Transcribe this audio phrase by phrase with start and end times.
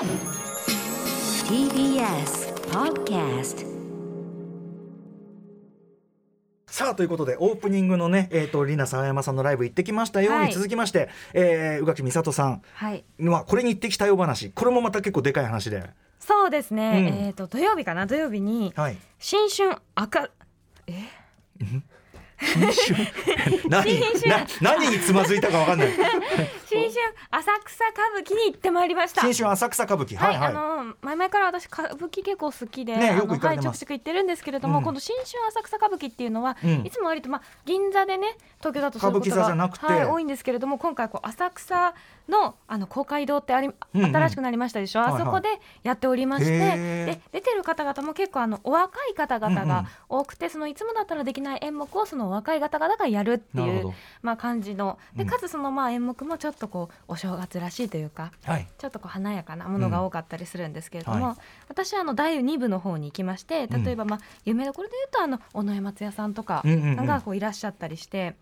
[0.00, 0.08] TBS
[2.70, 3.66] Podcast
[6.66, 10.46] さあということでオープニングのねえっ、とリナ沢山さんのライブ行ってきましたよはい。
[10.48, 12.62] に続きまして、えー宇垣美里さん。
[12.72, 13.04] はい。
[13.20, 14.50] はこれに行ってきたよ話。
[14.52, 15.84] これもまた結構でかい話で。
[16.18, 17.26] そうですね、うん。
[17.26, 18.06] えっ、と土曜日かな？
[18.06, 18.96] 土曜日にはい。
[19.18, 20.30] 新春赤
[20.86, 20.94] え？
[21.60, 21.99] 新春何
[22.40, 23.68] 新春。
[23.68, 23.84] な
[24.60, 25.88] 何につまずいたかわかんない。
[26.66, 26.94] 新春
[27.30, 29.20] 浅草歌舞伎に行ってまいりました。
[29.20, 30.16] 新春浅草歌舞伎。
[30.16, 30.40] はい、はい。
[30.40, 34.84] はい、あの前々から私歌舞伎結構好きで、ねよく行はい、ちょくちょく行ってるんですけれども、うん。
[34.84, 36.86] この新春浅草歌舞伎っていうのは、うん。
[36.86, 39.86] いつも割とまあ銀座でね東京だとそういうこと歌舞伎座がじゃなくて。
[39.86, 41.94] はい、多いんですけれども今回こう浅草
[42.30, 44.16] のあの公会堂ってあり、うんうん。
[44.16, 45.22] 新しくなりましたでしょ、はいはい。
[45.22, 45.48] あそこで
[45.82, 49.68] やっておりまして、で出てる方々も結構あのお若い方々うんうん。
[49.68, 54.98] が多くて、そのいつもだったらできない演目をそのお若い方々がやるっていうまあ感じの。
[55.16, 55.28] でうん。
[55.28, 58.32] かつそのまあ演目もちょっとこうお正月らしいというか。
[58.44, 58.66] はい。
[58.78, 61.36] ちょっとこう華やかなものが多かったりするんですけれども、うんはい。
[61.68, 67.06] 私はあの第2部の方に行きまして例えばまあ有名どころで言うとあの尾上松也さんとかうんうんうん。
[67.06, 68.36] がこういらっしゃったりして。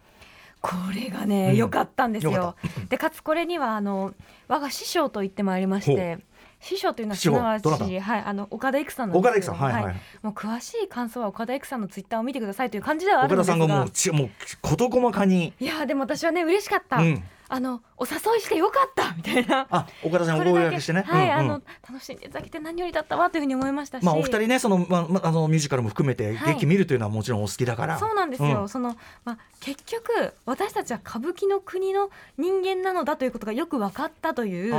[0.61, 1.57] これがねうん。
[1.57, 2.57] 良、かったんですよ。
[2.89, 4.15] でかつこれにはあの
[4.49, 6.19] 我が師匠と言ってまいりまして
[6.61, 9.55] 師匠というのはすなわち、はい、あの岡田育さんなん岡田ですよ。
[9.55, 13.55] 育さんはいはい、もう詳しい感想は岡田育さんのツイッターを見てくださいという感じではあるんですが。
[13.55, 19.67] 岡田さんがもうちもう事細かに、いやでも私はね嬉しかった、うん、あのお誘いしてよかった みたいな。
[19.71, 21.05] あ岡田さんおそれだけ声掛けしてね。
[21.07, 21.33] はい、うんうん。
[21.33, 26.55] あの楽しんでいただけて何よりだったわというふうに思いましたし、まあお二人ねその,、ままあのミュージカルも含めてはい。
[26.55, 28.69] 劇見るというのはもちろんお好きだから、そうなんですよ、うん。
[28.69, 34.75] そのまあ結局私たちは歌舞伎の国の人間なのだということがよく分かったという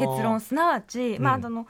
[0.00, 1.22] 結論すなわち、うん。
[1.22, 1.66] まああの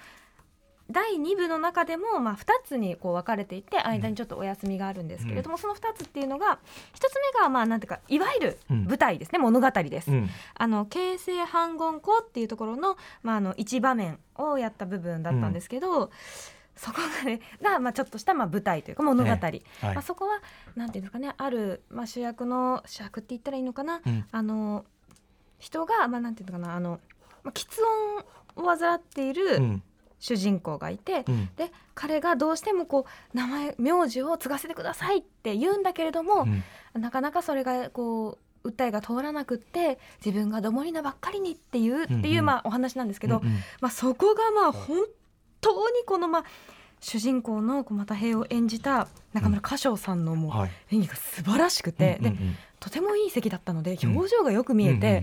[0.91, 6.59] 第2部の中でも、まあ、2つにこう分かれていて間にちょっとお休みがあるんですけれども、その2つっていうのが
[6.95, 8.85] 1つ目がまあなんていうかいわゆるうん。
[8.85, 10.11] 舞台ですね、物語です。
[10.11, 10.29] うん。
[10.55, 16.11] あの形成反言語っていうところの,、まあ、あの一場面をやった部分だったんですけど、
[16.77, 19.63] そこが,、ね、がまあちょっとしたまあ舞台というか物語、ねはい。
[19.83, 20.41] まあ、そこは
[20.75, 24.25] なんていうんですかねある、まあ、主役の主役って言ったらいいのかな、うん。
[24.31, 24.85] あの
[25.59, 27.01] 人が、まあ、なんていうのかなあの、
[27.43, 27.67] まあ、喫
[28.57, 29.83] 音を患っていうるん
[30.21, 31.49] 主人公がいて、うん。
[31.57, 36.47] で彼がどうしてもこう名前名字を継がせてくださいって言うんだけれども、
[36.95, 37.01] うん。
[37.01, 43.55] なかなかそれがこう訴えが通らなくって自分がどもりなばっかりにっていう、っていうまあお話なんですけど、うんうん。
[43.81, 44.99] まあ、そこがまあ本
[45.61, 46.45] 当にこのまあ
[47.01, 50.71] 主人公のこう又平を演じた中村歌唱さんのもうはい。
[50.91, 52.21] 演技が素晴らしくて、
[52.81, 55.23] とてもいい席だったので表情がよく見えて、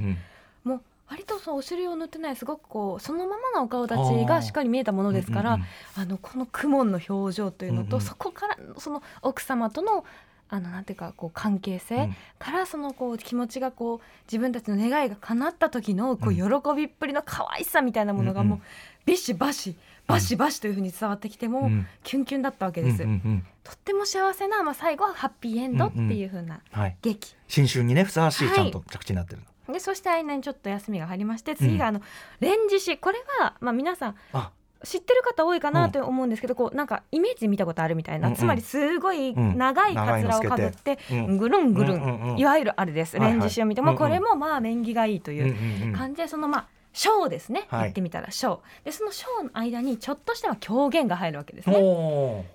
[0.64, 5.68] もう割とそうお尻を塗ってないすごくこうそのままのお顔立ちがしっかり見えたものですから、うんうん
[5.98, 8.02] あのこの苦悶の表情というのと、うんうん。
[8.02, 10.04] そこからその奥様との
[10.48, 12.16] あのなんていうかこう関係性、うん。
[12.38, 16.62] からそのこう気持ちがこう自分たちの願いが叶った時のこううん。
[16.62, 18.60] 喜びっぷりの可愛さみたいなものがもう
[19.06, 19.76] ビシバシ
[20.08, 21.70] バシバシというふうに伝わってきても
[22.04, 23.04] キュンキュンだったわけです。
[23.04, 23.46] うんうんうん。
[23.64, 27.36] とっても幸せな、まあ、最後はハッピーエンドっていうふうなはい、劇。
[27.48, 32.02] 新春にねふさわしいちゃんと着地になってるの、でそして間にちょっと休みが入りまして次があの
[32.40, 34.52] 「連獅子」これは、まあ、皆さんあ。
[34.86, 38.38] 知ってる方多いかなと思うんですけど、こうなんかイメージ見たことあるみたいな、うんうん。
[38.38, 39.58] つまりすごいうん。
[39.58, 41.38] 長いカツラをかぶって、うん。
[41.38, 43.40] ぐるんぐるん、うんうんうんいわゆるあれです、はいはい。
[43.40, 43.98] レンジシを見ても、うんうん。
[43.98, 45.94] これもまあ縁起がいいといううんうんうん。
[45.98, 47.82] 感じでそのまあショーですね、はい。
[47.82, 51.76] 言ってみたらショーでそのショーの間にちょっとした狂言が入るわけですね。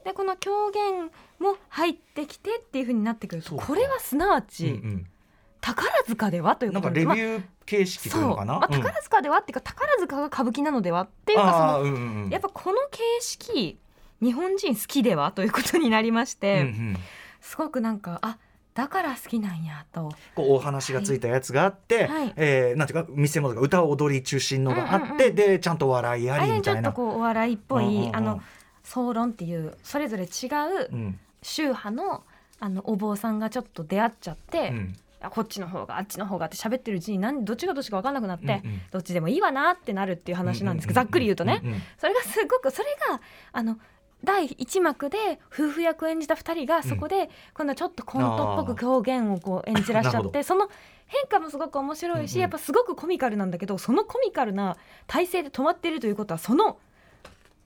[0.04, 5.06] でこの狂言も入ってきてっていうふうになってくるとこれはすなわうんちうん
[5.60, 8.82] 宝塚ではというなんかレビュー形式というのかな、まあ、うん。
[8.82, 12.30] 宝塚ではっていうか宝塚が歌舞伎なのではっていうかそのうんうんうん。
[12.30, 13.78] やっぱこの形式
[14.22, 16.96] 日本人好きではということになりまして、うんうん。
[17.40, 18.38] すごくなんかあ
[18.74, 20.10] だから好きなんやと。
[20.34, 22.32] こうお話がついたやつがあって、はい。
[22.36, 25.34] えーなんていうか見せ物が歌踊り中心のがあって、うんうんうん。
[25.34, 26.62] でちゃんと笑いありみたいな。
[26.62, 28.16] ちょっとこうお笑いっぽい、うんうんうん。
[28.16, 28.40] あの
[28.82, 31.18] 総論っていうそれぞれ違ううん。
[31.42, 32.22] 宗派の
[32.60, 34.94] あのお坊さんがちょっと出会っちゃって、うん。
[34.94, 38.80] あこっちの方があっちの方がって喋ってるうちに何どっちがどっちか分かんなくなって、うんうん。
[38.90, 40.88] どっちでもいいわなってなるっていう話なんです。
[40.88, 41.62] けど、ざっくり言うとね、
[41.98, 43.20] それがすごくそれが
[43.52, 43.78] あの
[44.24, 50.68] 第1幕で夫婦役を演じた2人がそこで今度はちょっとコントっぽく狂言をこう演じらっしゃってその
[51.06, 56.78] 変化もすごく面白いし、やっぱすごくコミカルなんだけどそのコミカルな体勢で止まっているということはその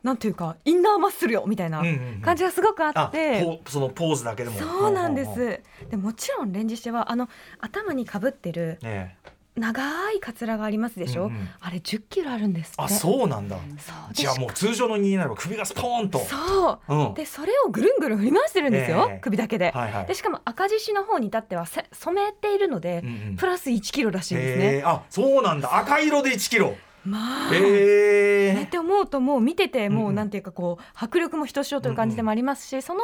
[0.04, 2.20] なんていうかインナーマッスルよみたいなうんうんうん。
[2.20, 3.42] 感じがすごくああって。
[3.64, 4.58] ポそのポーズだけでも。
[4.60, 7.28] そうなんでうんうんうんすでもちろんレンジしてはあの
[7.58, 9.16] 頭にかぶってるね
[9.56, 11.48] 長いカツラがありますでしょ、うんうん。
[11.60, 12.82] あれ1 0キロあるんですって。
[12.82, 13.56] あそうなんだ。
[14.12, 16.18] じゃあもう通常の人になれば首がスポーンと。
[16.18, 16.94] そう。
[16.94, 17.14] うん。
[17.14, 19.18] でそれをぐるんぐるん振り回してるんですよ、ええ。
[19.20, 20.06] 首だけで,、はいはい。
[20.06, 23.36] でしかも赤獅子の方に至ってはせ染めているので、うんうん。
[23.36, 25.76] プラス1キロらしいんですね、へーあそうなんだ。
[25.76, 26.74] 赤色で1キロ
[27.04, 28.54] まあ、えー。
[28.54, 33.00] ねって思うともう見ててもうなんていうかこう迫力もひとしおという感じでもありますし、その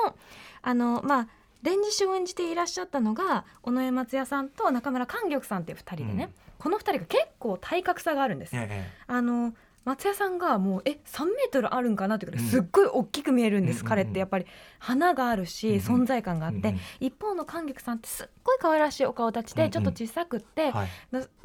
[0.63, 1.29] あのまあ
[1.63, 6.31] 連獅子を演じていらっしゃったのが尾上松也さんと中村莟玉さんっていう2人でね、うん。
[6.59, 8.53] この2人が結構体格差があるんです。
[8.55, 8.91] え。
[9.07, 9.53] あの
[9.85, 12.51] 松也さんがもうえ3メートルあるんかなっていうぐらいうん。
[12.51, 13.89] すっごい大きく見えるんです、うん。
[13.89, 14.19] 彼って。
[14.19, 14.47] やっぱり
[14.79, 16.65] 花があるし、存在感があって、うん。
[16.67, 16.81] うん。
[17.01, 20.73] 一方の莟玉さんってすっごい可愛らしいお顔立ちでちょっと小さくって、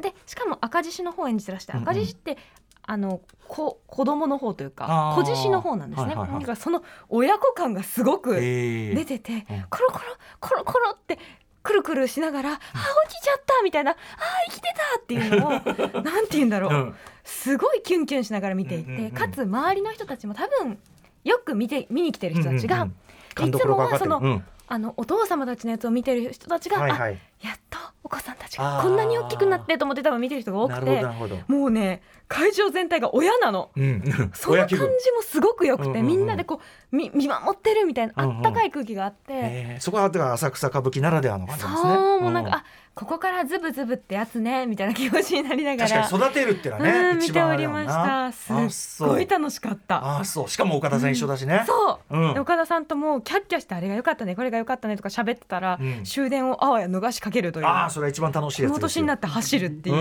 [0.01, 2.37] でしかも赤獅子の方を演じてらして赤獅子って、
[2.87, 6.39] あのこ子供の方というか子獅子の方なんですね、はいはいはい。
[6.41, 8.95] だからその親子感がすごくえー。
[8.95, 9.43] 出てて、うん。
[9.69, 10.03] コロコロ
[10.39, 11.17] コロコロって
[11.65, 13.97] くるくるしながら「あー起きちゃった」みたいな「あー
[14.49, 15.49] 生きてた」っていうのを
[16.03, 16.95] なんて言うんだろう、うん。
[17.23, 20.77] すごいキュンキュンしながら見ていて、うんうんうんかつ周りの人たちも多分
[21.23, 23.49] よく見て見に来てる人たちが、うんうんうん。
[23.49, 24.45] いつもはそのうん。
[24.67, 27.19] あのお父様たちのやつを見てる人たちが、あはいはい。
[27.41, 31.05] やっとお子さんたちがこんなに大きくなってと思って多分見てる人が多くて
[31.47, 33.69] もうね会場全体が親なの。
[33.75, 34.31] うん。
[34.33, 34.89] その感じも
[35.21, 36.07] すごく良くて、うんうんうん。
[36.07, 36.59] みんなでこう
[36.95, 39.81] み見守ってるみたいなあったかい空気があって、えー。
[39.81, 41.81] そこはだから浅草歌舞伎ならではの感じですね。
[41.81, 42.65] そうもうなんか、んあ
[42.95, 48.31] ここからズブズブってやつねみたいな気持ちになりなが確らかに育てるっていうのはね、うん見ておりました。
[48.31, 49.97] すっごい楽しかった。
[49.97, 50.49] ああそう。
[50.49, 52.33] しかも岡田さん一緒だしね、そう、うん。
[52.33, 56.03] で岡田さんともキャッキャしてあれが良かったねこれが良かったねとか喋ってたら、うん。
[56.05, 57.65] 終電をあわや逃しかけるという。
[57.65, 59.95] ああそれは一番楽しいやつこの年になって走るっていう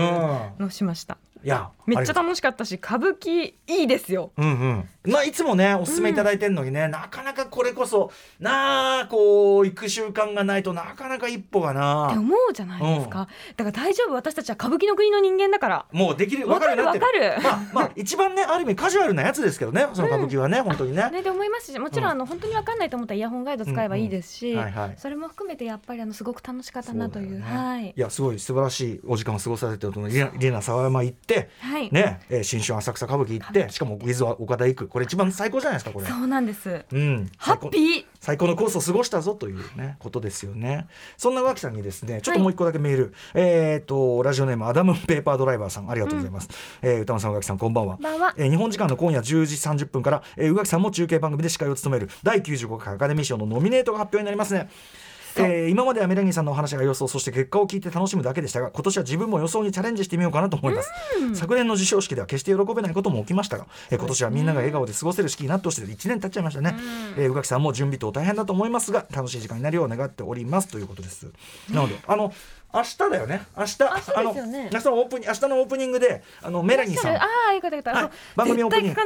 [0.57, 4.31] のをしました、いやめっちゃ楽しかったし歌舞伎いいですよ。
[4.37, 11.79] うんうんまあいつもねおすすめいただいてるのにね、なかなかこれこそなあこう行く習慣がないとなかなか一歩がって
[12.15, 15.85] な思うじゃないですか、だから大丈夫私たちは歌舞伎の国の人間だから。
[15.91, 17.43] もうできるわかる分かるわかる。
[17.43, 21.09] まあまあ一番ねある意味カジュアルなやつですけどねその歌舞伎はね、本当にね。
[21.11, 24.57] ねで思いますしもちろんあの、本当に分かんないと思ったらイヤホンガイド使えばいいですし、
[24.97, 27.45] それも含めてやっぱりあのすごく楽しかったなというそうね。
[27.45, 27.93] はい。
[27.95, 30.11] いやすごい素晴らしいお時間を過ごされてると思う。
[30.11, 36.05] リナリナ沢山行ってはい、ね、えー新春浅草歌舞伎行ってしかもウィズ岡田行くこれ一番最高じゃないですかこれ。
[36.05, 36.85] そうなんです。
[36.89, 37.29] うん。
[37.35, 38.05] ハッピー。
[38.21, 40.87] 最高のコースを過ごしたぞというねことですよね。
[41.17, 46.47] そんな脇さんにですねちょっともう一個だけメール、えっ、とラジオネームアダムペーパードライバーさんありがとうございます、
[46.81, 47.95] えー歌間さん宇垣さんこんばんは。
[47.95, 48.35] こんばんは。
[48.37, 54.69] えー日本時間の今夜10時30分から、えー、宇垣さんも中継番組で司会を務める第95回アカデミー賞のノミネートが発表になりますね
[55.37, 60.89] えー今まではメラニーさんのお話が予想そして結果を聞いて楽しむだけでしたが今年は自分も予想にチャレンジしてみようかなと思います。
[61.33, 66.75] 昨年の授賞式では決して喜べないことも起きましたが、えー今年はみんなが笑顔で過ごせる式になってほしいと1年経っちゃいましたね、
[67.17, 70.67] えー宇垣さんも準備等大変だと思いますが楽しい時間になるよう願っております。
[70.67, 71.27] ということです。
[71.71, 72.33] なのであの
[72.75, 73.41] 明日だよね。
[73.57, 77.15] 明日あの明日のオープニング明日のオープニングであのメラニーさん。
[77.15, 79.01] ああよかったよかった、番組オープニング。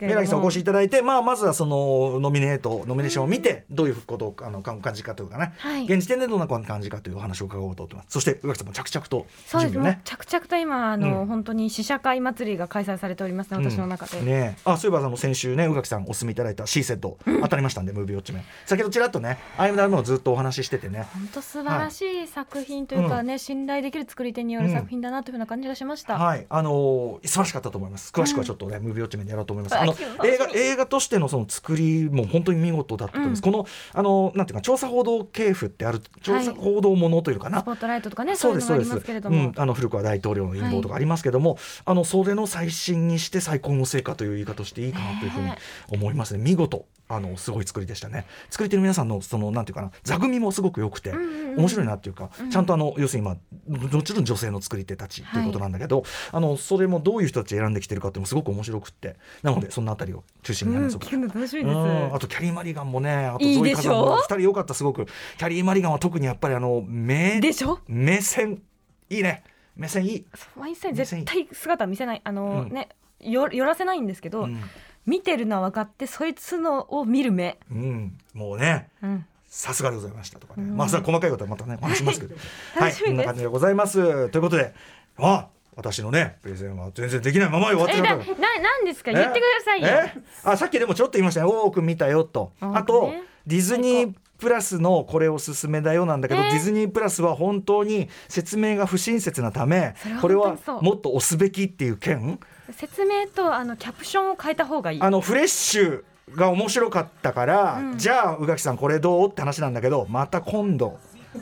[0.00, 5.84] メラニーさんお越しいただいて、まあ、まずはそのノミネートノミネーションを見てどういうことをあの感じかというかね、はい。
[5.84, 8.06] 現時点でどんな感じかというお話を伺おうと思ってます。
[8.10, 9.74] そして宇垣さんも着々とそうです。
[9.76, 10.00] もう準備をね。
[10.04, 11.26] 着々と今あの、うん。
[11.26, 14.56] 本当に試写会祭りが開催されておりますね、私の中で、うんね。
[14.64, 18.44] あそういえばあの先週ね宇垣さんお勧めいただいた C セット、当たりましたんでムービーウォッチメン。
[18.64, 21.06] 先ほどちらっとねあいのをずっとお話ししててね。
[21.12, 28.12] 本当素晴らしい作品というかね、信頼できる作り手による作品だなというふうな感じがしました、はい、あのー素晴らしかったと思います。
[28.12, 29.78] 詳しくはちょっとね、ムービーウォッチメンでやろうと思います。
[29.78, 29.94] あの
[30.24, 33.42] 映画映画としてのその作りも本当に見事だったと思います。
[33.42, 37.60] このあのなんていうか調査報道系譜ってある調査報道ものというかな。
[37.60, 39.28] スポットライトとかねそそうですそうです。
[39.28, 45.50] うん、あの古川大統領の陰謀とかありますけども、あのそれの最新にして最高の成果という言い方をしていいかなというふうに
[45.90, 46.42] 思いますね。
[46.42, 48.26] 見事あのすごい作りでしたね。
[48.50, 51.58] 作り手の皆さんのそのなんていうかな座組もすごく良くて、んうんうん。
[51.58, 53.28] 面白いなっていうか、ちゃんとあの要するに
[53.68, 61.06] 今もちろん女性の作り手たちということなんだけど、あのそれもどういう人たち選んできてるかってもすごく面白くってなのでそのあたりを中心にうん、話そうか。
[61.06, 65.06] 聞くの楽しみです、うんあとキャリー・マリガンもねあといいゾイでしょカザンも2人良かったすごく。
[65.06, 67.80] キャリー・マリガンは特にやっぱりあの目でしょ？
[67.86, 68.62] 目線。
[69.10, 69.44] いいね。
[69.76, 72.22] 目線いい、ワインセン絶対姿見せない。
[72.24, 72.88] あの、ね
[73.20, 74.60] よ寄らせないんですけど、うん
[75.06, 80.76] 見てるのは分かってそいつのを見る目、うん、もうねうん、さすがでございましたとかね、うん。
[80.76, 82.34] まあ細かいことはまたねお話しますけど。
[82.74, 84.28] はいこんな感じでございます。
[84.30, 84.74] ということで
[85.18, 85.46] あ
[85.76, 89.12] 私のねプレゼンは全然できないまま終わってえなしまったななんですか？
[89.12, 89.88] 言ってくださいよ。
[89.88, 90.14] え？
[90.44, 91.46] あさっきでもちょっと言いましたね。
[91.46, 92.52] 多く見たよと。
[92.60, 93.12] あと
[93.46, 102.38] ディズニープラスのこれおすすめだよなんだけど、えーディズニープラスは本当に説明が不親切なためこれはもっと押すべきっていう件？
[102.72, 105.02] 説明とあのキャプションを変えた方がいい。
[105.02, 107.98] あのフレッシュが面白かったから、うん。
[107.98, 109.30] じゃあ宇垣さんこれどう？
[109.30, 110.98] って話なんだけどまた今度。
[111.34, 111.38] う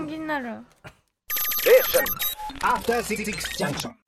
[0.00, 0.58] ん気になる。
[2.62, 3.24] After Six
[3.58, 3.92] Junction.